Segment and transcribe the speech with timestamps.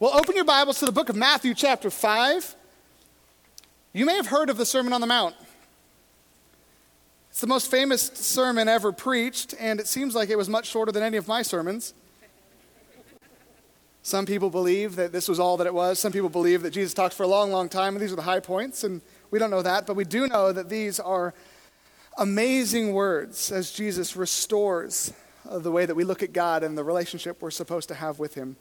[0.00, 2.56] Well, open your Bibles to the book of Matthew, chapter 5.
[3.92, 5.34] You may have heard of the Sermon on the Mount.
[7.28, 10.90] It's the most famous sermon ever preached, and it seems like it was much shorter
[10.90, 11.92] than any of my sermons.
[14.02, 15.98] Some people believe that this was all that it was.
[15.98, 18.22] Some people believe that Jesus talked for a long, long time, and these are the
[18.22, 21.34] high points, and we don't know that, but we do know that these are
[22.16, 25.12] amazing words as Jesus restores
[25.44, 28.32] the way that we look at God and the relationship we're supposed to have with
[28.32, 28.56] Him.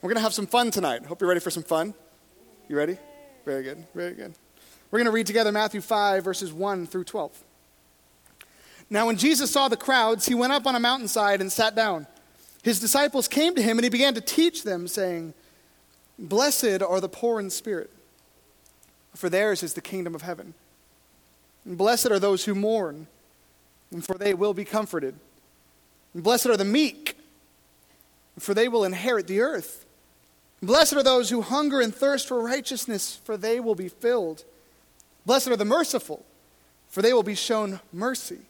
[0.00, 1.04] We're going to have some fun tonight.
[1.06, 1.92] Hope you're ready for some fun.
[2.68, 2.96] You ready?
[3.44, 3.84] Very good.
[3.94, 4.32] Very good.
[4.90, 7.32] We're going to read together Matthew 5, verses 1 through 12.
[8.90, 12.06] Now, when Jesus saw the crowds, he went up on a mountainside and sat down.
[12.62, 15.34] His disciples came to him, and he began to teach them, saying,
[16.16, 17.90] Blessed are the poor in spirit,
[19.14, 20.54] for theirs is the kingdom of heaven.
[21.64, 23.08] And blessed are those who mourn,
[24.00, 25.16] for they will be comforted.
[26.14, 27.18] And blessed are the meek,
[28.38, 29.86] for they will inherit the earth.
[30.62, 34.44] Blessed are those who hunger and thirst for righteousness, for they will be filled.
[35.24, 36.24] Blessed are the merciful,
[36.88, 38.40] for they will be shown mercy.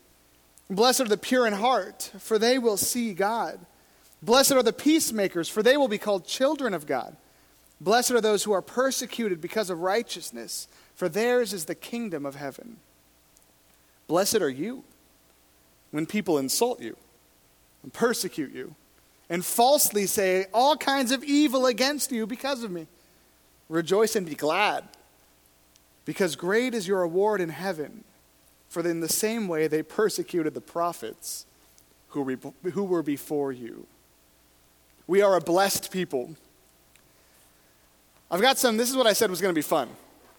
[0.70, 3.58] Blessed are the pure in heart, for they will see God.
[4.22, 7.16] Blessed are the peacemakers, for they will be called children of God.
[7.80, 12.34] Blessed are those who are persecuted because of righteousness, for theirs is the kingdom of
[12.34, 12.78] heaven.
[14.08, 14.84] Blessed are you
[15.90, 16.96] when people insult you
[17.82, 18.74] and persecute you
[19.30, 22.86] and falsely say all kinds of evil against you because of me.
[23.68, 24.84] Rejoice and be glad,
[26.04, 28.04] because great is your reward in heaven.
[28.68, 31.46] For in the same way they persecuted the prophets
[32.08, 33.86] who were, who were before you.
[35.06, 36.36] We are a blessed people.
[38.30, 39.88] I've got some, this is what I said was going to be fun.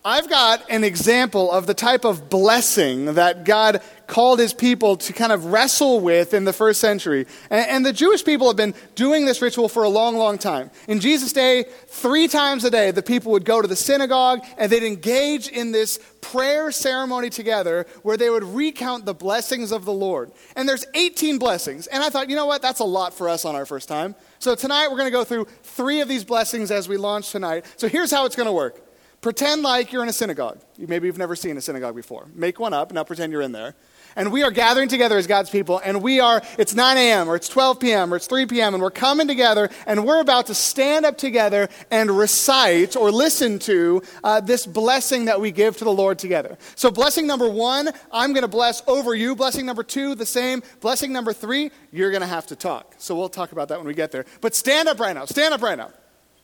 [0.04, 5.12] I've got an example of the type of blessing that God called his people to
[5.12, 7.28] kind of wrestle with in the first century.
[7.50, 10.72] And, and, the Jewish people have been doing this ritual for a long, long time.
[10.88, 14.72] In Jesus' day, three times a day, the people would go to the synagogue and
[14.72, 19.94] they'd engage in this prayer ceremony together where they would recount the blessings of the
[19.94, 20.32] Lord.
[20.56, 21.88] And there's 18 blessings.
[21.88, 22.62] And I thought, you know what?
[22.62, 24.16] That's a lot for us on our first time.
[24.40, 27.66] So tonight we're going to go through three of these blessings as we launch tonight.
[27.76, 28.89] So here's how it's going to work.
[29.22, 30.60] Pretend like you're in a synagogue.
[30.78, 32.28] Maybe you've never seen a synagogue before.
[32.34, 33.76] Make one up, now pretend you're in there.
[34.16, 37.36] And we are gathering together as God's people, and we are, it's 9 a.m., or
[37.36, 40.56] it's 12 p.m., or it's 3 p.m., and we're coming together, and we're about to
[40.56, 45.84] stand up together and recite or listen to uh, this blessing that we give to
[45.84, 46.58] the Lord together.
[46.76, 49.36] So, blessing number one, I'm going to bless over you.
[49.36, 50.64] Blessing number two, the same.
[50.80, 52.96] Blessing number three, you're going to have to talk.
[52.98, 54.26] So, we'll talk about that when we get there.
[54.42, 55.26] But stand up right now.
[55.26, 55.92] Stand up right now.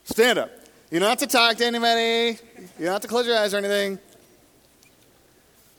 [0.03, 0.51] Stand up.
[0.95, 2.39] You don't have to talk to anybody.
[2.79, 3.99] You don't have to close your eyes or anything.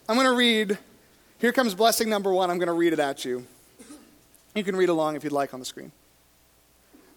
[0.06, 0.77] I'm going to read.
[1.38, 2.50] Here comes blessing number one.
[2.50, 3.47] I'm going to read it at you.
[4.55, 5.91] You can read along if you'd like on the screen.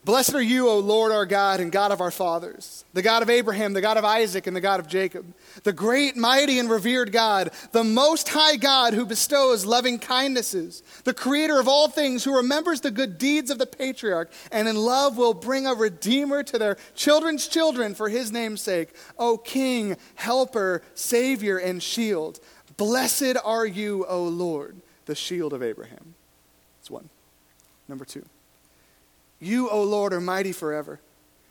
[0.10, 3.30] Blessed are you, O Lord our God and God of our fathers, the God of
[3.30, 7.12] Abraham, the God of Isaac, and the God of Jacob, the great, mighty, and revered
[7.12, 12.36] God, the most high God who bestows loving kindnesses, the creator of all things, who
[12.36, 16.58] remembers the good deeds of the patriarch, and in love will bring a redeemer to
[16.58, 18.90] their children's children for his name's sake.
[19.20, 22.40] O King, helper, savior, and shield.
[22.78, 26.16] Blessed are you, O Lord, the shield of Abraham.
[26.80, 27.10] That's one.
[27.88, 28.26] Number two.
[29.40, 31.00] You, O Lord, are mighty forever.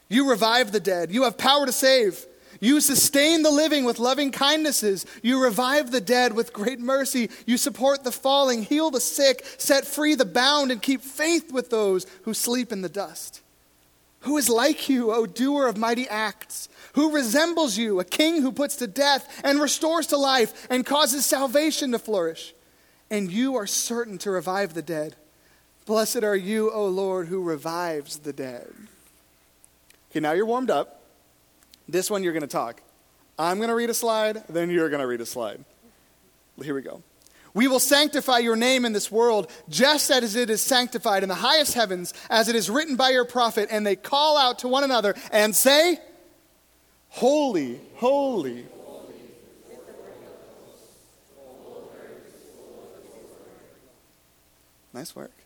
[0.09, 1.11] You revive the dead.
[1.11, 2.25] You have power to save.
[2.61, 5.07] You sustain the living with loving kindnesses.
[5.23, 7.31] You revive the dead with great mercy.
[7.47, 11.71] You support the falling, heal the sick, set free the bound, and keep faith with
[11.71, 13.43] those who sleep in the dust.
[14.21, 16.69] Who is like you, O doer of mighty acts?
[16.95, 21.25] Who resembles you, a king who puts to death and restores to life and causes
[21.25, 22.55] salvation to flourish?
[23.11, 25.15] And you are certain to revive the dead.
[25.89, 28.71] Blessed are you, O Lord, who revives the dead.
[30.11, 31.01] Okay, now you're warmed up.
[31.89, 32.83] This one you're going to talk.
[33.39, 35.65] I'm going to read a slide, then you're going to read a slide.
[36.63, 37.03] Here we go.
[37.55, 41.35] We will sanctify your name in this world, just as it is sanctified in the
[41.35, 43.69] highest heavens, as it is written by your prophet.
[43.71, 45.99] And they call out to one another and say,
[47.09, 48.67] Holy, holy.
[54.93, 55.38] Nice work.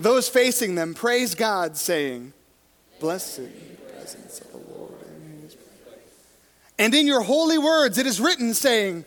[0.00, 2.32] Those facing them praise God, saying,
[3.00, 3.42] Blessed
[3.92, 4.94] presence of the Lord.
[6.78, 9.04] And in your holy words it is written, saying,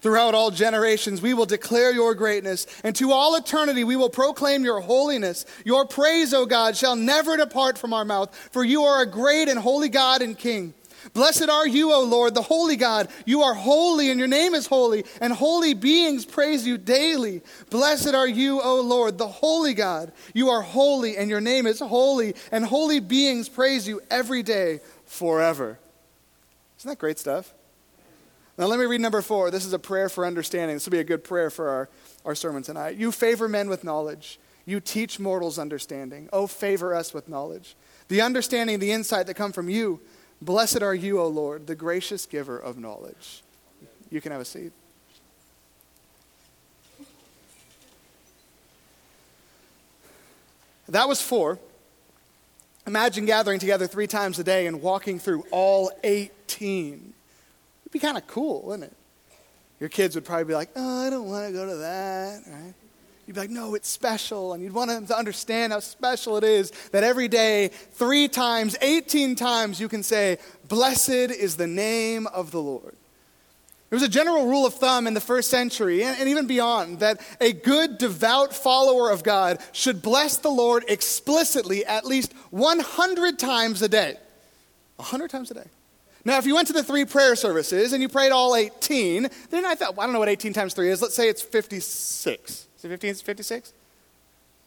[0.00, 4.64] Throughout all generations, we will declare your greatness, and to all eternity, we will proclaim
[4.64, 5.44] your holiness.
[5.64, 9.48] Your praise, O God, shall never depart from our mouth, for you are a great
[9.48, 10.72] and holy God and King.
[11.12, 13.08] Blessed are you, O Lord, the holy God.
[13.24, 17.42] You are holy, and your name is holy, and holy beings praise you daily.
[17.70, 20.12] Blessed are you, O Lord, the holy God.
[20.34, 24.80] You are holy, and your name is holy, and holy beings praise you every day
[25.06, 25.78] forever.
[26.78, 27.54] Isn't that great stuff?
[28.56, 29.50] Now, let me read number four.
[29.52, 30.74] This is a prayer for understanding.
[30.76, 31.88] This will be a good prayer for our,
[32.24, 32.96] our sermon tonight.
[32.96, 36.28] You favor men with knowledge, you teach mortals understanding.
[36.32, 37.76] Oh, favor us with knowledge.
[38.08, 40.00] The understanding, the insight that come from you.
[40.40, 43.42] Blessed are you, O Lord, the gracious giver of knowledge.
[44.10, 44.72] You can have a seat.
[50.88, 51.58] That was four.
[52.86, 57.12] Imagine gathering together three times a day and walking through all 18.
[57.82, 58.96] It'd be kind of cool, wouldn't it?
[59.80, 62.74] Your kids would probably be like, oh, I don't want to go to that, right?
[63.28, 64.54] You'd be like, no, it's special.
[64.54, 68.74] And you'd want them to understand how special it is that every day, three times,
[68.80, 72.96] 18 times, you can say, Blessed is the name of the Lord.
[73.90, 77.00] There was a general rule of thumb in the first century and, and, even beyond
[77.00, 83.38] that a good, devout follower of God should bless the Lord explicitly at least 100
[83.38, 84.16] times a day.
[84.96, 85.66] 100 times a day.
[86.24, 89.66] Now, if you went to the three prayer services and you prayed all 18, then
[89.66, 91.02] I thought, well, I don't know what 18 times 3 is.
[91.02, 92.67] Let's say it's 56.
[92.78, 93.72] Is it 15, 56?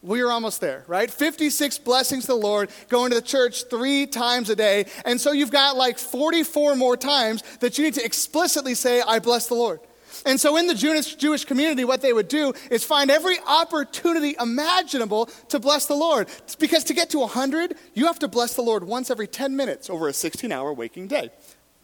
[0.04, 1.10] We are almost there, right?
[1.10, 4.86] 56 blessings to the Lord, going to the church three times a day.
[5.06, 9.19] And so you've got like 44 more times that you need to explicitly say, I
[9.19, 9.80] bless the Lord.
[10.25, 14.36] And so in the Jewish, Jewish community, what they would do is find every opportunity
[14.40, 16.28] imaginable to bless the Lord.
[16.60, 19.90] Because to get to 100, you have to bless the Lord once every 10 minutes
[19.90, 21.30] over a 16 hour waking day.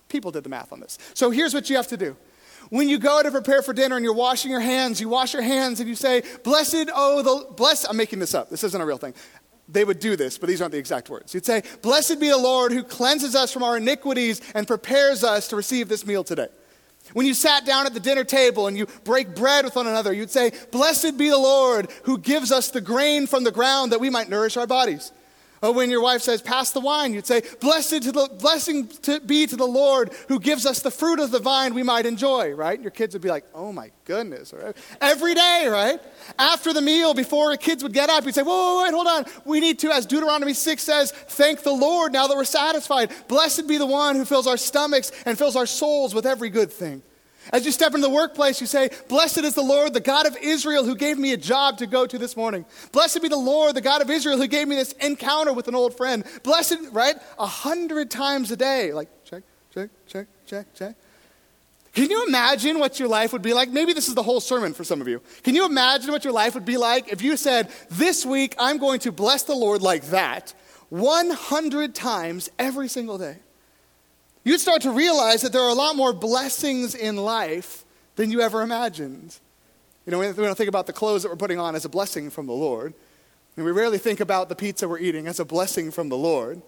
[0.10, 0.98] People did the math on this.
[1.14, 2.18] So here's what you have to do
[2.70, 5.42] when you go to prepare for dinner and you're washing your hands, you wash your
[5.42, 8.50] hands and you say, Blessed, oh, the, bless, I'm making this up.
[8.50, 9.14] This isn't a real thing.
[9.70, 11.34] They would do this, but these aren't the exact words.
[11.34, 15.50] You'd say, Blessed be the Lord who cleanses us from our iniquities and prepares us
[15.50, 16.48] to receive this meal today.
[17.14, 20.12] When you sat down at the dinner table and you break bread with one another,
[20.12, 24.00] you'd say, Blessed be the Lord who gives us the grain from the ground that
[24.00, 25.12] we might nourish our bodies.
[25.62, 29.20] Or when your wife says, Pass the wine, you'd say, Blessed to the blessing to
[29.20, 32.52] be to the Lord who gives us the fruit of the vine we might enjoy,
[32.52, 32.80] right?
[32.80, 34.76] Your kids would be like, Oh my goodness, right?
[35.02, 36.00] Every day, right?
[36.38, 39.26] After the meal, before kids would get up, you'd say, Whoa, whoa, wait, hold on.
[39.46, 43.12] We need to, as Deuteronomy 6 says, thank the Lord now that we're satisfied.
[43.28, 46.72] Blessed be the one who fills our stomachs and fills our souls with every good
[46.72, 47.02] thing.
[47.54, 50.38] As you step into the workplace, you say, Blessed is the Lord, the God of
[50.38, 52.66] Israel, who gave me a job to go to this morning.
[52.92, 55.76] Blessed be the Lord, the God of Israel, who gave me this encounter with an
[55.76, 56.24] old friend.
[56.44, 57.16] Blessed, right?
[57.40, 58.94] A hundred times a day.
[58.94, 60.96] Like, check, check, check, check, check.
[61.94, 63.70] Can you imagine what your life would be like?
[63.70, 65.20] Maybe this is the whole sermon for some of you.
[65.42, 68.78] Can you imagine what your life would be like if you said, This week I'm
[68.78, 70.54] going to bless the Lord like that
[70.90, 73.38] 100 times every single day?
[74.48, 77.84] You'd start to realize that there are a lot more blessings in life
[78.16, 79.38] than you ever imagined.
[80.06, 82.30] You know, we don't think about the clothes that we're putting on as a blessing
[82.30, 82.94] from the Lord.
[83.58, 86.62] And we rarely think about the pizza we're eating as a blessing from the Lord.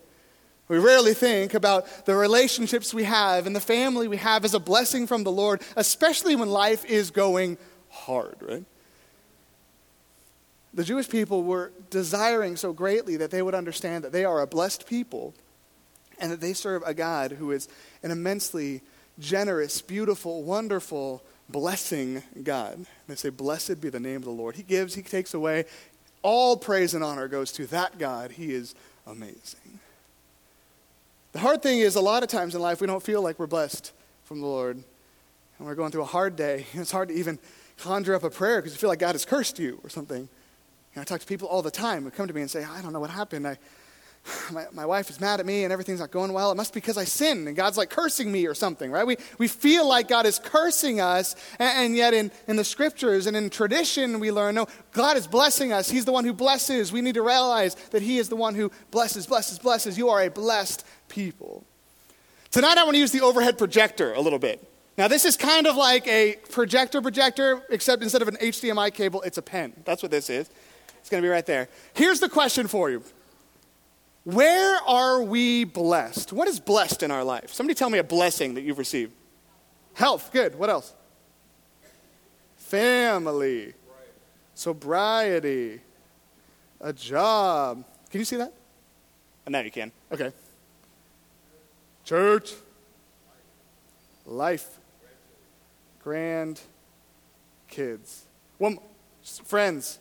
[0.67, 4.59] We rarely think about the relationships we have and the family we have as a
[4.59, 7.57] blessing from the Lord, especially when life is going
[7.89, 8.65] hard, right?
[10.73, 14.47] The Jewish people were desiring so greatly that they would understand that they are a
[14.47, 15.33] blessed people
[16.19, 17.67] and that they serve a God who is
[18.03, 18.81] an immensely
[19.19, 22.75] generous, beautiful, wonderful, blessing God.
[22.75, 24.55] And they say, Blessed be the name of the Lord.
[24.55, 25.65] He gives, He takes away.
[26.21, 28.31] All praise and honor goes to that God.
[28.31, 28.75] He is
[29.07, 29.79] amazing.
[31.31, 33.47] The hard thing is, a lot of times in life, we don't feel like we're
[33.47, 33.93] blessed
[34.25, 34.77] from the Lord.
[34.77, 36.65] And we're going through a hard day.
[36.73, 37.39] It's hard to even
[37.77, 40.27] conjure up a prayer because you feel like God has cursed you or something.
[40.99, 42.91] I talk to people all the time who come to me and say, I don't
[42.91, 43.47] know what happened.
[43.47, 43.57] I,
[44.51, 46.51] my, my wife is mad at me and everything's not going well.
[46.51, 49.05] It must be because I sinned and God's like cursing me or something, right?
[49.05, 53.27] We, we feel like God is cursing us, and, and yet in, in the scriptures
[53.27, 55.89] and in tradition, we learn no, God is blessing us.
[55.89, 56.91] He's the one who blesses.
[56.91, 59.97] We need to realize that He is the one who blesses, blesses, blesses.
[59.97, 61.63] You are a blessed people.
[62.51, 64.65] Tonight, I want to use the overhead projector a little bit.
[64.97, 69.21] Now, this is kind of like a projector projector, except instead of an HDMI cable,
[69.21, 69.71] it's a pen.
[69.85, 70.49] That's what this is.
[70.99, 71.69] It's going to be right there.
[71.93, 73.03] Here's the question for you
[74.23, 76.33] where are we blessed?
[76.33, 77.53] What is blessed in our life?
[77.53, 79.13] Somebody tell me a blessing that you've received.
[79.93, 80.57] Health, good.
[80.57, 80.93] What else?
[82.57, 83.73] Family,
[84.53, 85.81] sobriety,
[86.79, 87.83] a job.
[88.09, 88.53] Can you see that?
[89.45, 89.91] And now you can.
[90.11, 90.31] Okay.
[92.03, 92.53] Church,
[94.25, 94.79] life,
[96.03, 96.61] grand
[97.67, 98.25] kids,
[98.57, 98.79] one,
[99.45, 99.99] friends,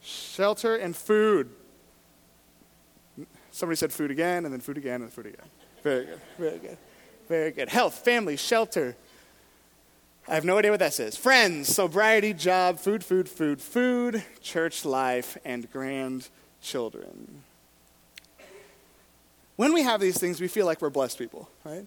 [0.00, 1.50] shelter and food.
[3.52, 5.46] Somebody said food again, and then food again, and food again.
[5.82, 6.20] Very good.
[6.38, 6.78] Very good.
[7.28, 7.68] Very good.
[7.68, 8.96] Health, family, shelter.
[10.26, 11.16] I have no idea what that says.
[11.16, 17.42] Friends, sobriety, job, food, food, food, food, church life, and grandchildren.
[19.56, 21.86] When we have these things, we feel like we're blessed people, right?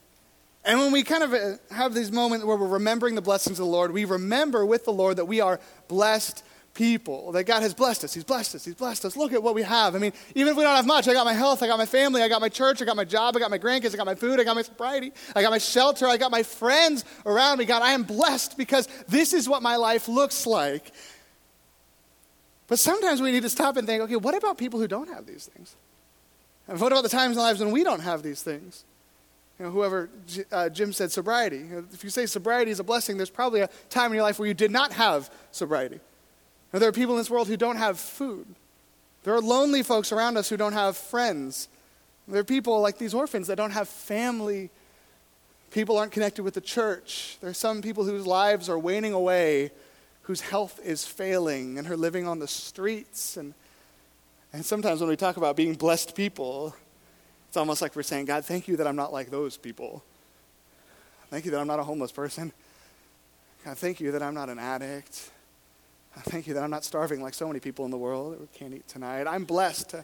[0.66, 3.66] And when we kind of uh, have these moments where we're remembering the blessings of
[3.66, 6.44] the Lord, we remember with the Lord that we are blessed
[6.76, 8.14] people, that God has blessed us.
[8.14, 8.66] He's blessed us.
[8.66, 9.18] He's blessed us.
[9.18, 9.96] Look at what we have.
[9.96, 11.86] I mean, even if we don't have much, I got my health, I got my
[11.88, 14.06] family, I got my church, I got my job, I got my grandkids, I got
[14.06, 17.58] my food, I got my sobriety, I got my shelter, I got my friends around
[17.58, 17.66] me.
[17.66, 20.92] God, I am blessed because this is what my life looks like.
[22.68, 25.26] But sometimes we need to stop and think okay, what about people who don't have
[25.26, 25.76] these things?
[26.68, 28.84] And what about the times in lives when we don't have these things?
[29.60, 30.10] You know, whoever
[30.52, 31.64] uh, Jim said sobriety.
[31.94, 34.48] If you say sobriety is a blessing, there's probably a time in your life where
[34.48, 36.02] you did not have sobriety.
[36.72, 38.48] There are people in this world who don't have food.
[39.24, 41.68] There are lonely folks around us who don't have friends.
[42.28, 44.70] There are people like these orphans that don't have family.
[45.72, 47.38] People aren't connected with the church.
[47.42, 49.72] There are some people whose lives are waning away,
[50.24, 53.38] whose health is failing, and are living on the streets.
[53.38, 53.54] And,
[54.54, 56.76] and sometimes when we talk about being blessed people,
[57.48, 60.04] it's almost like we're saying, God, thank you that I'm not like those people.
[61.30, 62.52] Thank you that I'm not a homeless person.
[63.64, 65.32] God, thank you that I'm not an addict.
[66.24, 68.74] Thank you that I'm not starving like so many people in the world that can't
[68.74, 69.28] eat tonight.
[69.28, 69.96] I'm blessed.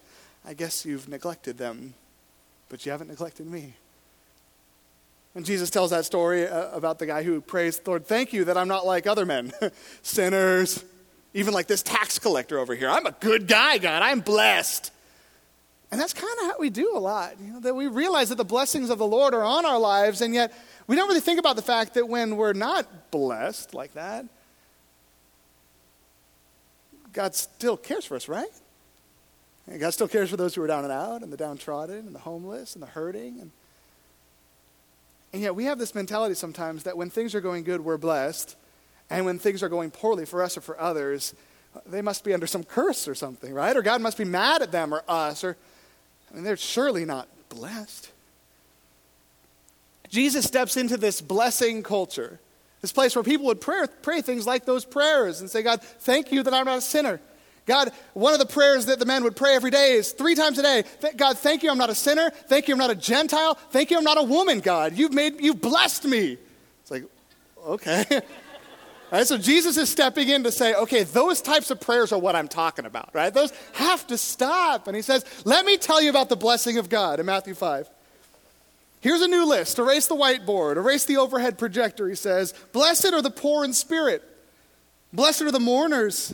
[0.45, 1.93] I guess you've neglected them,
[2.69, 3.75] but you haven't neglected me.
[5.33, 8.57] And Jesus tells that story uh, about the guy who prays, Lord, thank you that
[8.57, 9.53] I'm not like other men,
[10.01, 10.83] sinners,
[11.33, 12.89] even like this tax collector over here.
[12.89, 14.01] I'm a good guy, God.
[14.01, 14.91] I'm blessed.
[15.89, 18.35] And that's kind of how we do a lot, you know, that we realize that
[18.35, 20.53] the blessings of the Lord are on our lives, and yet
[20.87, 24.25] we don't really think about the fact that when we're not blessed like that,
[27.13, 28.49] God still cares for us, right?
[29.67, 32.15] And God still cares for those who are down and out, and the downtrodden, and
[32.15, 33.39] the homeless, and the hurting.
[33.39, 33.51] And,
[35.33, 38.55] and yet we have this mentality sometimes that when things are going good, we're blessed.
[39.09, 41.35] And when things are going poorly for us or for others,
[41.85, 43.75] they must be under some curse or something, right?
[43.75, 45.43] Or God must be mad at them or us.
[45.43, 45.57] Or,
[46.31, 48.09] I mean, they're surely not blessed.
[50.09, 52.39] Jesus steps into this blessing culture
[52.81, 56.31] this place where people would pray, pray things like those prayers and say, God, thank
[56.31, 57.21] you that I'm not a sinner.
[57.67, 60.57] God, one of the prayers that the men would pray every day is three times
[60.57, 60.83] a day.
[61.15, 62.31] God, thank you I'm not a sinner.
[62.31, 63.53] Thank you I'm not a Gentile.
[63.69, 64.97] Thank you I'm not a woman, God.
[64.97, 66.37] You've made, you've blessed me.
[66.81, 67.03] It's like,
[67.63, 68.03] okay.
[68.09, 68.21] All
[69.11, 72.35] right, so Jesus is stepping in to say, okay, those types of prayers are what
[72.35, 73.31] I'm talking about, right?
[73.31, 74.87] Those have to stop.
[74.87, 77.87] And he says, let me tell you about the blessing of God in Matthew 5.
[79.01, 79.79] Here's a new list.
[79.79, 82.53] Erase the whiteboard, erase the overhead projector, he says.
[82.71, 84.23] Blessed are the poor in spirit.
[85.11, 86.33] Blessed are the mourners.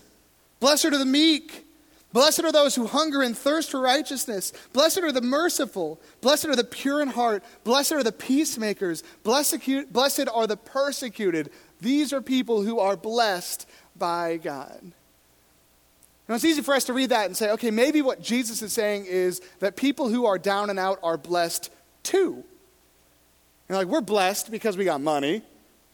[0.59, 1.65] Blessed are the meek.
[2.13, 4.51] Blessed are those who hunger and thirst for righteousness.
[4.74, 6.00] Blessed are the merciful.
[6.21, 7.43] Blessed are the pure in heart.
[7.63, 9.03] Blessed are the peacemakers.
[9.24, 9.59] Blessed,
[10.33, 11.51] are the persecuted.
[11.79, 14.91] These are people who are blessed by God.
[16.27, 18.74] Now, it's easy for us to read that and say, okay, maybe what Jesus is
[18.74, 21.71] saying is that people who are down and out are blessed
[22.03, 22.43] too.
[23.69, 25.43] Like, we're blessed because we got money.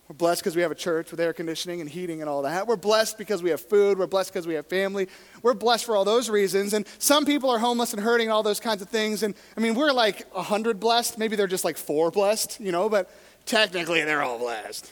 [0.08, 2.68] We're blessed because we have a church with air conditioning and heating and all that.
[2.68, 3.98] We're blessed because we have food.
[3.98, 5.08] We're blessed because we have family.
[5.42, 6.74] We're blessed for all those reasons.
[6.74, 9.24] And some people are homeless and hurting and all those kinds of things.
[9.24, 11.18] And I mean, we're like 100 blessed.
[11.18, 13.10] Maybe they're just like four blessed, you know, but
[13.46, 14.92] technically they're all blessed.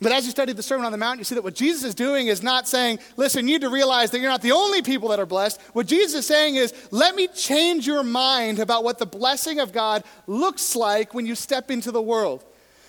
[0.00, 1.94] But as you study the Sermon on the Mount, you see that what Jesus is
[1.94, 5.08] doing is not saying, listen, you need to realize that you're not the only people
[5.10, 5.60] that are blessed.
[5.72, 9.72] What Jesus is saying is, let me change your mind about what the blessing of
[9.72, 12.44] God looks like when you step into the world.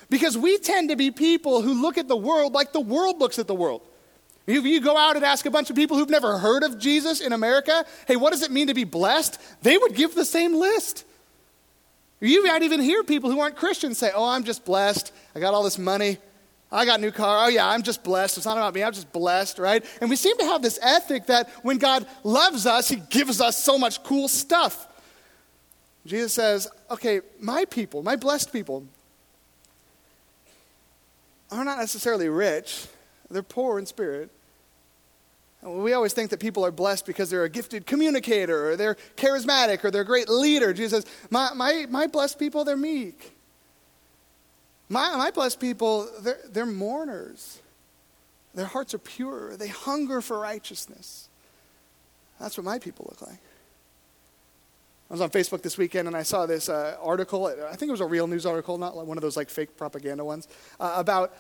[0.10, 3.38] Because we tend to be people who look at the world like the world looks
[3.40, 3.82] at the world.
[4.48, 7.22] If you go out and ask a bunch of people who've never heard of Jesus
[7.22, 9.40] in America, hey, what does it mean to be blessed?
[9.62, 11.04] They would give the same list.
[12.20, 15.12] You might even hear people who aren't Christians say, oh, I'm just blessed.
[15.36, 16.18] I got all this money.
[16.72, 17.46] I got a new car.
[17.46, 18.38] Oh, yeah, I'm just blessed.
[18.38, 18.84] It's not about me.
[18.84, 19.86] I'm just blessed, right?
[20.02, 23.62] And we seem to have this ethic that when God loves us, He gives us
[23.64, 24.88] so much cool stuff.
[26.06, 28.86] Jesus says, okay, my people, my blessed people,
[31.52, 32.88] are not necessarily rich,
[33.30, 34.30] they're poor in spirit.
[35.62, 39.84] We always think that people are blessed because they're a gifted communicator or they're charismatic
[39.84, 40.74] or they're a great leader.
[40.74, 43.35] Jesus says, my, my, my blessed people, they're meek.
[44.90, 47.60] My, my blessed people, they're, they're mourners.
[48.54, 49.58] Their hearts are pure.
[49.58, 51.28] They hunger for righteousness.
[52.40, 53.40] That's what my people look like.
[55.10, 57.46] I was on Facebook this weekend and I saw this uh, article.
[57.46, 60.26] I think it was a real news article, not one of those like fake propaganda
[60.26, 60.48] ones,
[60.80, 61.36] uh, about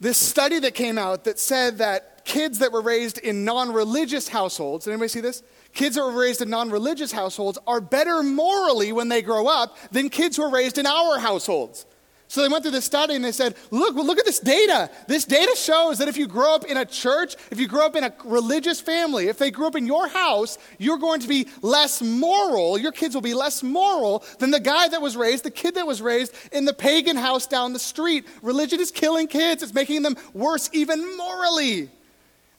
[0.00, 4.28] this study that came out that said that kids that were raised in non religious
[4.28, 5.42] households, did anybody see this?
[5.76, 9.76] kids that were raised in non religious households are better morally when they grow up
[9.92, 11.86] than kids who are raised in our households.
[12.28, 14.90] So they went through this study and they said, look, well, look at this data.
[15.06, 17.94] This data shows that if you grow up in a church, if you grow up
[17.94, 21.46] in a religious family, if they grew up in your house, you're going to be
[21.62, 22.78] less moral.
[22.78, 25.86] Your kids will be less moral than the guy that was raised, the kid that
[25.86, 28.26] was raised in the pagan house down the street.
[28.42, 31.90] Religion is killing kids, it's making them worse even morally.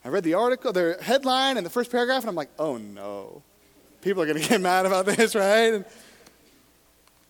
[0.05, 3.43] I read the article, the headline, and the first paragraph, and I'm like, oh no.
[4.01, 5.73] People are going to get mad about this, right?
[5.73, 5.85] And,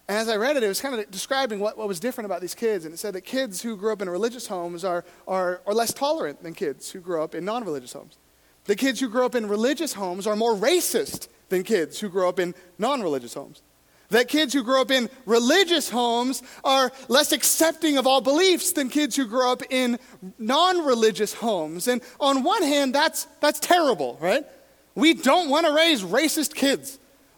[0.09, 2.39] and as I read it, it was kind of describing what, what was different about
[2.39, 2.85] these kids.
[2.85, 5.93] And it said that kids who grew up in religious homes are, are, are less
[5.93, 8.17] tolerant than kids who grew up in non religious homes.
[8.65, 12.29] The kids who grow up in religious homes are more racist than kids who grow
[12.29, 13.61] up in non religious homes.
[14.09, 18.89] That kids who grow up in religious homes are less accepting of all beliefs than
[18.89, 19.99] kids who grow up in
[20.37, 21.89] non religious homes.
[21.89, 24.45] And on one hand, that's, that's terrible, right?
[24.95, 26.97] We don't want to raise racist kids.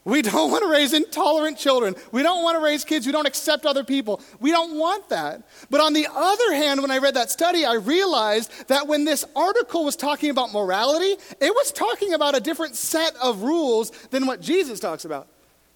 [0.10, 1.96] We don't want to raise intolerant children.
[2.12, 4.22] We don't want to raise kids who don't accept other people.
[4.40, 5.44] We don't want that.
[5.70, 9.24] But on the other hand, when I read that study, I realized that when this
[9.36, 14.26] article was talking about morality, it was talking about a different set of rules than
[14.26, 15.28] what Jesus talks about.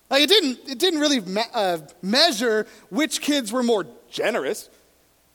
[0.09, 4.69] Like it didn't, it didn't really me- uh, measure which kids were more generous.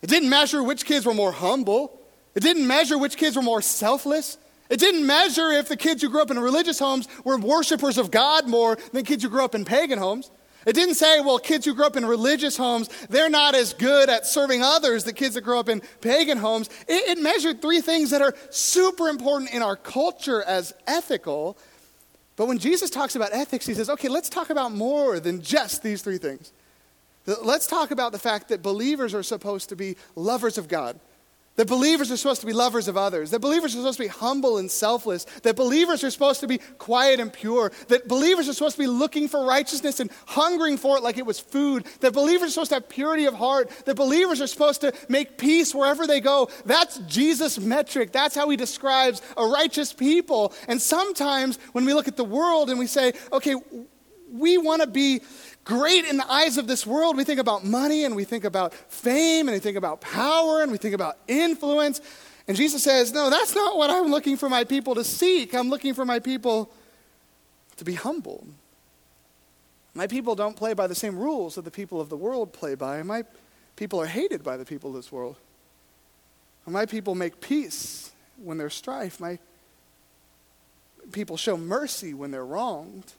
[0.02, 2.00] It didn't measure which kids were more humble.
[2.35, 4.38] It didn't measure which kids were more selfless.
[4.68, 8.10] It didn't measure if the kids who grew up in religious homes were worshipers of
[8.10, 10.30] God more than kids who grew up in pagan homes.
[10.66, 14.10] It didn't say, well, kids who grew up in religious homes, they're not as good
[14.10, 16.68] at serving others, the kids that grew up in pagan homes.
[16.87, 21.56] It, it measured three things that are super important in our culture as ethical.
[22.37, 25.82] But when Jesus talks about ethics, he says, okay, let's talk about more than just
[25.82, 26.52] these three things.
[27.42, 31.00] Let's talk about the fact that believers are supposed to be lovers of God.
[31.59, 33.33] That believers are supposed to be lovers of others.
[33.33, 35.25] That believers are supposed to be humble and selfless.
[35.43, 37.73] That believers are supposed to be quiet and pure.
[37.88, 41.27] That believers are supposed to be looking for righteousness and hungering for it like it
[41.27, 41.85] was food.
[41.99, 43.71] That believers are supposed to have purity of heart.
[43.87, 46.49] That believers are supposed to make peace wherever they go.
[46.65, 48.12] That's Jesus' metric.
[48.12, 50.55] That's how he describes a righteous people.
[50.69, 53.57] And sometimes when we look at the world and we say, okay,
[54.31, 55.23] we want to be
[55.68, 57.14] great in the eyes of this world.
[57.14, 60.72] We think about money and we think about fame and we think about power and
[60.72, 62.00] we think about influence.
[62.48, 65.54] And Jesus says, No, that's not what I'm looking for my people to seek.
[65.54, 66.72] I'm looking for my people
[67.76, 68.46] to be humble.
[69.94, 72.74] My people don't play by the same rules that the people of the world play
[72.74, 73.02] by.
[73.02, 73.24] My
[73.76, 75.37] people are hated by the people of this world.
[76.66, 78.11] My people make peace
[78.42, 79.20] when there's strife.
[79.20, 79.38] My
[81.12, 83.12] people show mercy when they're wronged.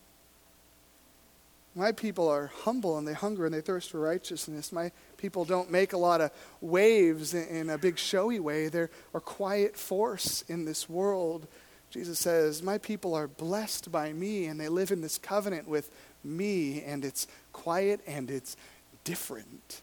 [1.76, 4.72] My people are humble and they hunger and they thirst for righteousness.
[4.72, 8.70] My people don't make a lot of waves in a big showy way.
[8.70, 11.48] They're a quiet force in this world.
[11.92, 15.92] Jesus says, My people are blessed by me and they live in this covenant with
[16.24, 18.58] me, and it's quiet and it's
[19.04, 19.82] different.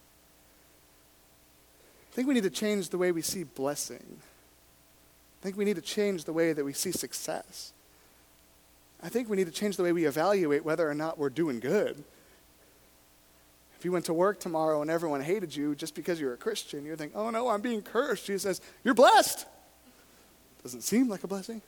[2.13, 4.19] I think we need to change the way we see blessing.
[4.21, 7.73] I think we need to change the way that we see success.
[9.07, 11.61] I think we need to change the way we evaluate whether or not we're doing
[11.61, 12.03] good.
[13.79, 16.85] If you went to work tomorrow and everyone hated you just because you're a Christian,
[16.85, 18.27] you'd think, oh no, I'm being cursed.
[18.27, 19.47] Jesus says, you're blessed.
[20.65, 21.63] Doesn't seem like a blessing.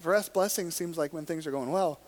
[0.00, 2.00] For us, blessing seems like when things are going well.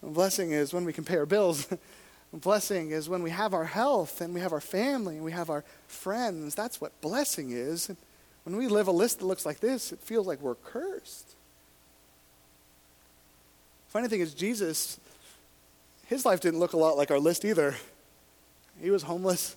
[0.00, 1.66] blessing is when we can pay our bills.
[2.32, 5.50] blessing is when we have our health and we have our family and we have
[5.50, 6.54] our friends.
[6.54, 7.90] That's what blessing is.
[8.44, 11.34] When we live a list that looks like this, it feels like we're cursed.
[13.92, 14.98] Funny thing is, Jesus,
[16.06, 17.74] his life didn't look a lot like our list either.
[18.80, 19.54] He was homeless.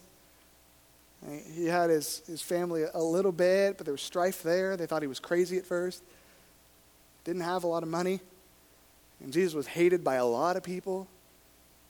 [1.54, 4.76] He had his, his family a little bit, but there was strife there.
[4.76, 6.04] They thought he was crazy at first.
[7.24, 8.20] Didn't have a lot of money.
[9.24, 11.08] And Jesus was hated by a lot of people.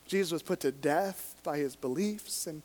[0.05, 2.45] Jesus was put to death by his beliefs.
[2.45, 2.61] And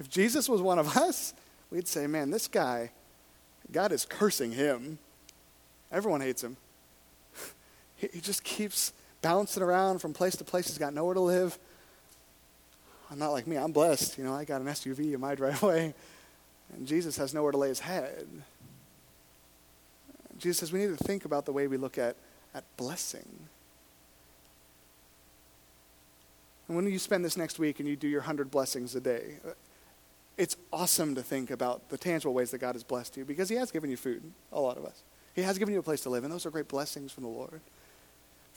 [0.00, 1.34] if Jesus was one of us,
[1.70, 2.90] we'd say, man, this guy,
[3.70, 4.98] God is cursing him.
[5.92, 6.56] Everyone hates him.
[7.94, 10.68] he just keeps bouncing around from place to place.
[10.68, 11.58] He's got nowhere to live.
[13.10, 13.56] I'm not like me.
[13.56, 14.18] I'm blessed.
[14.18, 15.94] You know, I got an SUV in my driveway.
[16.72, 18.26] And Jesus has nowhere to lay his head.
[20.38, 22.16] Jesus says we need to think about the way we look at,
[22.54, 23.28] at blessing.
[26.66, 29.34] And when you spend this next week and you do your 100 blessings a day,
[30.38, 33.56] it's awesome to think about the tangible ways that God has blessed you because He
[33.56, 35.02] has given you food, a lot of us.
[35.34, 37.28] He has given you a place to live, and those are great blessings from the
[37.28, 37.60] Lord.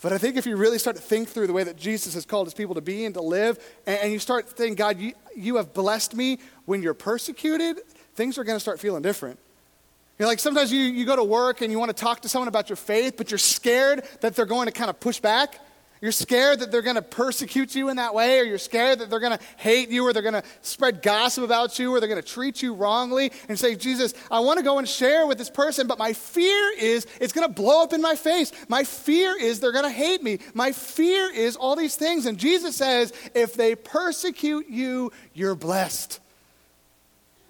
[0.04, 2.26] But I think if you really start to think through the way that Jesus has
[2.26, 5.13] called his people to be and to live, and, and you start saying, God, you,
[5.34, 7.80] you have blessed me when you're persecuted,
[8.13, 9.39] things are going to start feeling different.
[10.20, 12.50] You're like sometimes you, you go to work and you want to talk to someone
[12.50, 15.60] about your faith, but you're scared that they're going to kind of push back.
[16.04, 19.10] You're scared that they're going to persecute you in that way, or you're scared that
[19.10, 22.10] they're going to hate you, or they're going to spread gossip about you, or they're
[22.10, 25.38] going to treat you wrongly, and say, Jesus, I want to go and share with
[25.38, 28.52] this person, but my fear is it's going to blow up in my face.
[28.68, 30.39] My fear is they're going to hate me.
[30.54, 32.26] My fear is all these things.
[32.26, 36.20] And Jesus says, if they persecute you, you're blessed.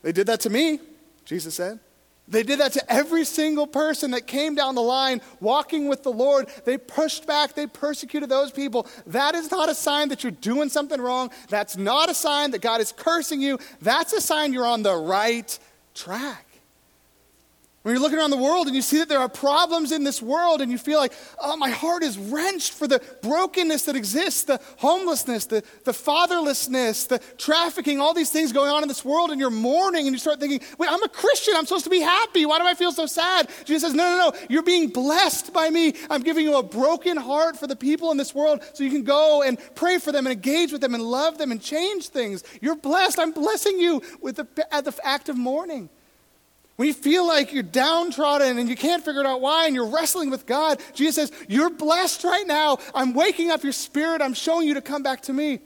[0.04, 0.78] They did that to me,
[1.26, 1.80] Jesus said.
[2.28, 6.12] They did that to every single person that came down the line walking with the
[6.12, 6.48] Lord.
[6.64, 8.88] They pushed back, they persecuted those people.
[9.08, 11.32] That is not a sign that you're doing something wrong.
[11.50, 13.60] That's not a sign that God is cursing you.
[13.82, 15.58] That's a sign you're on the right
[15.94, 16.53] track.
[17.84, 20.22] When you're looking around the world and you see that there are problems in this
[20.22, 24.46] world and you feel like, oh, my heart is wrenched for the brokenness that exists,
[24.46, 29.32] the homelessness, the, the fatherlessness, the trafficking, all these things going on in this world,
[29.32, 31.56] and you're mourning and you start thinking, wait, I'm a Christian.
[31.58, 32.46] I'm supposed to be happy.
[32.46, 33.50] Why do I feel so sad?
[33.66, 34.40] Jesus says, no, no, no.
[34.50, 35.94] You're being blessed by me.
[36.10, 39.04] I'm giving you a broken heart for the people in this world so you can
[39.04, 42.46] go and pray for them and engage with them and love them and change things.
[42.62, 43.20] You're blessed.
[43.20, 45.90] I'm blessing you with the, at the act of mourning.
[46.76, 49.90] When you feel like you're downtrodden and you can't figure it out why and you're
[49.90, 52.80] wrestling with God, Jesus says, You're blessed right now.
[52.96, 54.22] I'm waking up your spirit.
[54.22, 55.60] I'm showing you to come back to me.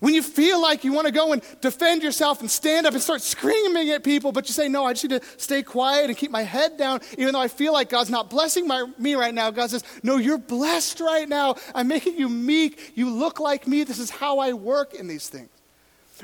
[0.00, 3.02] When you feel like you want to go and defend yourself and stand up and
[3.02, 6.16] start screaming at people, but you say, No, I just need to stay quiet and
[6.16, 9.32] keep my head down, even though I feel like God's not blessing my, me right
[9.32, 9.50] now.
[9.50, 11.54] God says, No, you're blessed right now.
[11.74, 12.92] I'm making you meek.
[12.94, 13.84] You look like me.
[13.84, 15.48] This is how I work in these things.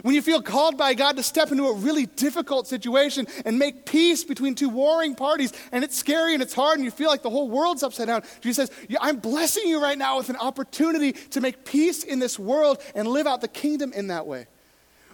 [0.03, 3.87] When you feel called by God to step into a really difficult situation and make
[3.87, 7.23] peace between two warring parties, and it's scary and it's hard, and you feel like
[7.23, 11.13] the whole world's upside down, Jesus says, I'm blessing you right now with an opportunity
[11.13, 14.47] to make peace in this world and live out the kingdom in that way.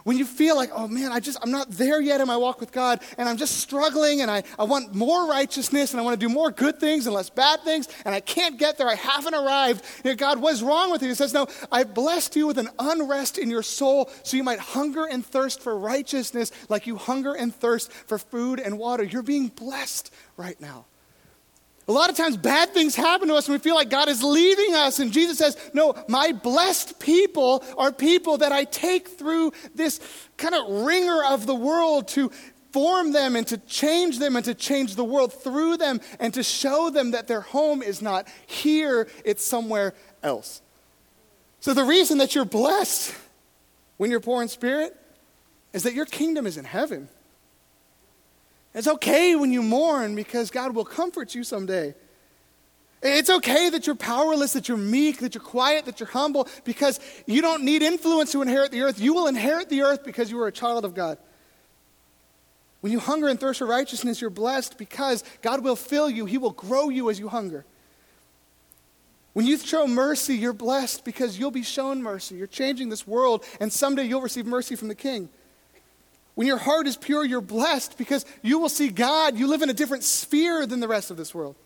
[0.05, 2.61] When you feel like, oh man, I just, I'm not there yet in my walk
[2.61, 6.19] with God, and I'm just struggling, and I, I want more righteousness, and I want
[6.19, 8.95] to do more good things and less bad things, and I can't get there, I
[8.95, 9.85] haven't arrived.
[10.05, 11.09] You know, God, what's wrong with you?
[11.09, 14.59] He says, no, I blessed you with an unrest in your soul so you might
[14.59, 19.03] hunger and thirst for righteousness like you hunger and thirst for food and water.
[19.03, 20.87] You're being blessed right now.
[21.93, 24.23] A lot of times, bad things happen to us and we feel like God is
[24.23, 24.99] leaving us.
[24.99, 30.01] And Jesus says, No, my blessed people are people that I take through this
[30.39, 32.33] kind of wringer of the world to
[32.73, 36.43] form them and to change them and to change the world through them and to
[36.43, 40.63] show them that their home is not here, it's somewhere else.
[41.61, 43.15] So, the reason that you're blessed
[43.99, 44.97] when you're poor in spirit
[45.75, 47.11] is that your kingdom is in heaven.
[48.75, 51.95] It's okay when you mourn because God will comfort you someday.
[53.03, 57.01] It's okay that you're powerless, that you're meek, that you're quiet, that you're humble, because
[57.27, 59.01] you don't need influence to inherit the earth.
[59.01, 61.19] You will inherit the earth because you are a child of God.
[62.81, 66.39] When you hunger and thirst for righteousness, you're blessed because God will fill you, He
[66.39, 67.65] will grow you as you hunger.
[69.33, 72.37] When you show mercy, you're blessed because you'll be shown mercy.
[72.37, 75.29] You're changing this world, and someday you'll receive mercy from the King.
[76.35, 79.37] When your heart is pure, you're blessed because you will see God.
[79.37, 81.57] You live in a different sphere than the rest of this world.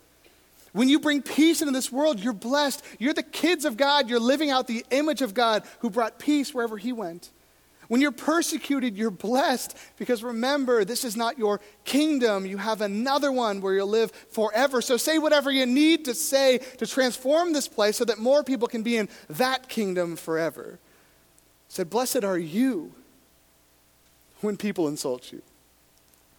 [0.72, 2.85] When you bring peace into this world, you're blessed.
[2.98, 4.11] You're the kids of God.
[4.11, 7.31] You're living out the image of God who brought peace wherever He went.
[7.88, 12.44] When you're persecuted, you're blessed because remember, this is not your kingdom.
[12.44, 14.83] You have another one where you'll live forever.
[14.83, 18.66] So say whatever you need to say to transform this place so that more people
[18.66, 20.81] can be in that kingdom forever.
[21.68, 22.92] Said, Blessed are you
[24.40, 25.42] when people insult you,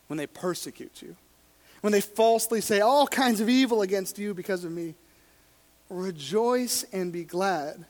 [0.08, 1.16] when they persecute you,
[1.82, 4.96] when they falsely say all kinds of evil against you because of me.
[5.90, 7.86] Rejoice and be glad,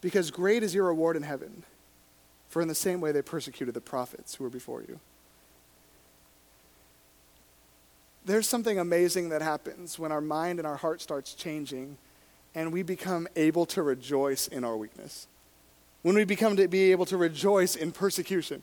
[0.00, 1.64] because great is your reward in heaven.
[2.48, 5.00] For in the same way they persecuted the prophets who were before you.
[8.24, 11.98] There's something amazing that happens when our mind and our heart starts changing
[12.54, 15.26] and we become able to rejoice in our weakness.
[16.02, 18.62] When we become to be able to rejoice in persecution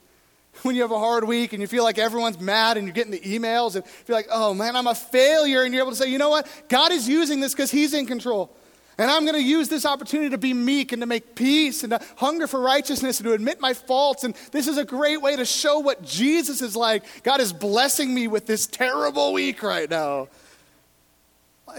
[0.64, 3.12] when you have a hard week and you feel like everyone's mad and you're getting
[3.12, 6.10] the emails and you're like, oh man, I'm a failure, and you're able to say,
[6.10, 6.48] you know what?
[6.70, 8.56] God is using this because He's in control.
[8.98, 11.92] And I'm going to use this opportunity to be meek and to make peace and
[11.92, 14.24] to hunger for righteousness and to admit my faults.
[14.24, 17.24] And this is a great way to show what Jesus is like.
[17.24, 20.28] God is blessing me with this terrible week right now.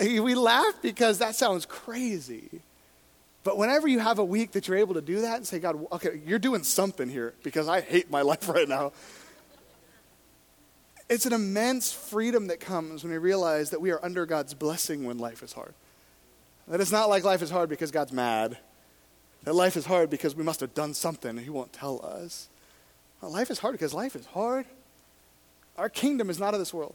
[0.01, 2.61] We laugh because that sounds crazy.
[3.45, 5.85] But whenever you have a week that you're able to do that and say, God,
[5.93, 8.93] okay, you're doing something here because I hate my life right now.
[11.09, 15.05] It's an immense freedom that comes when we realize that we are under God's blessing
[15.05, 15.75] when life is hard.
[16.69, 18.57] That it's not like life is hard because God's mad.
[19.45, 22.49] That life is hard because we must have done something and He won't tell us.
[23.21, 24.67] Well, life is hard because life is hard.
[25.77, 26.95] Our kingdom is not of this world.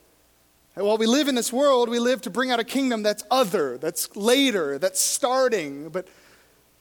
[0.75, 3.23] And while we live in this world, we live to bring out a kingdom that's
[3.31, 5.89] other, that's later, that's starting.
[5.89, 6.07] But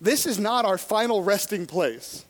[0.01, 2.25] this is not our final resting place.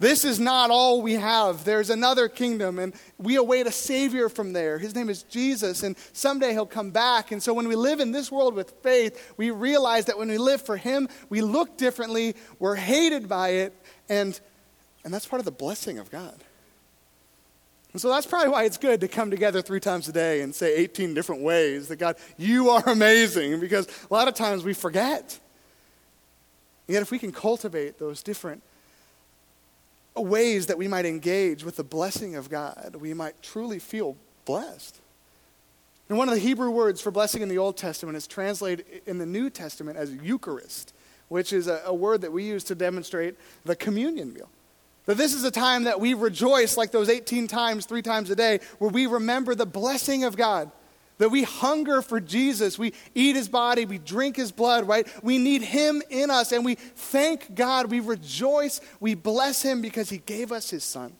[0.00, 1.64] This is not all we have.
[1.64, 4.78] There's another kingdom, and we await a Savior from there.
[4.78, 7.30] His name is Jesus, and someday He'll come back.
[7.30, 10.38] And so when we live in this world with faith, we realize that when we
[10.38, 13.72] live for Him, we look differently, we're hated by it,
[14.08, 14.38] and,
[15.04, 16.34] and that's part of the blessing of God.
[17.92, 20.52] And so that's probably why it's good to come together three times a day and
[20.52, 24.74] say 18 different ways that God, you are amazing, because a lot of times we
[24.74, 25.38] forget.
[26.86, 28.62] And yet, if we can cultivate those different
[30.14, 35.00] ways that we might engage with the blessing of God, we might truly feel blessed.
[36.08, 39.18] And one of the Hebrew words for blessing in the Old Testament is translated in
[39.18, 40.92] the New Testament as Eucharist,
[41.28, 44.48] which is a, a word that we use to demonstrate the communion meal.
[45.06, 48.36] That this is a time that we rejoice like those 18 times, three times a
[48.36, 50.70] day, where we remember the blessing of God
[51.18, 52.78] that we hunger for Jesus.
[52.78, 55.06] We eat his body, we drink his blood, right?
[55.22, 57.90] We need him in us, and we thank God.
[57.90, 61.14] We rejoice, we bless him because he gave us his son.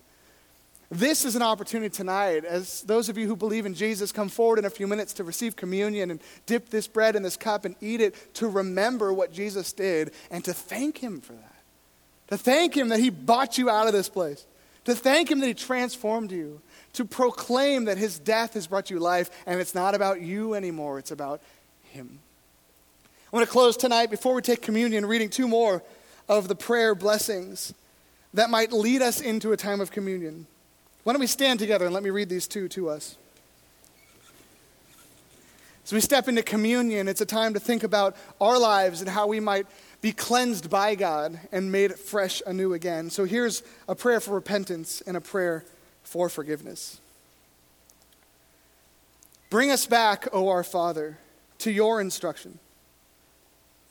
[0.91, 4.59] This is an opportunity tonight, as those of you who believe in Jesus come forward
[4.59, 7.75] in a few minutes to receive communion and dip this bread in this cup and
[7.81, 11.57] eat it, to remember what Jesus did and to thank him for that.
[12.29, 14.47] To thank him that he bought you out of this place.
[14.85, 16.61] To thank him that he transformed you
[16.95, 20.99] to proclaim that his death has brought you life, and it's not about you anymore,
[20.99, 21.41] it's about
[21.83, 22.19] him.
[23.05, 25.83] I want to close tonight before we take communion reading two more
[26.29, 27.75] of the prayer blessings
[28.33, 30.47] that might lead us into a time of communion.
[31.03, 33.17] Why don't we stand together and let me read these two to us?
[35.85, 39.27] As we step into communion, it's a time to think about our lives and how
[39.27, 39.67] we might
[40.01, 43.11] be cleansed by God and made fresh anew again.
[43.11, 45.65] So here's a prayer for repentance and a prayer
[46.05, 47.01] for forgiveness.
[49.51, 51.19] Bring us back, O our Father,
[51.59, 52.59] to your instruction.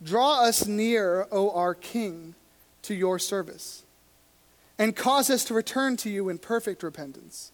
[0.02, 2.36] Draw us near, O our King,
[2.84, 3.84] to your service,
[4.78, 7.52] and cause us to return to you in perfect repentance.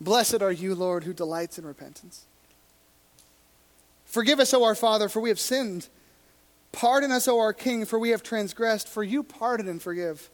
[0.00, 2.24] Blessed are you, Lord, who delights in repentance.
[4.04, 5.88] Forgive us, O our Father, for we have sinned.
[6.70, 10.30] Pardon us, O our King, for we have transgressed, for you pardon and forgive.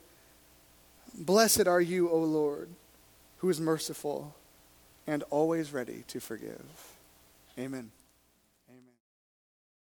[1.14, 2.68] Blessed are you, O Lord
[3.40, 4.34] who is merciful
[5.06, 6.62] and always ready to forgive.
[7.58, 7.90] Amen.